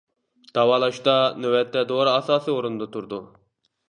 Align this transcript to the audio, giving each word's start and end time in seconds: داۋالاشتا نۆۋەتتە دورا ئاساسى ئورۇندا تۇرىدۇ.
داۋالاشتا 0.57 1.13
نۆۋەتتە 1.43 1.83
دورا 1.91 2.13
ئاساسى 2.21 2.53
ئورۇندا 2.55 2.89
تۇرىدۇ. 2.97 3.21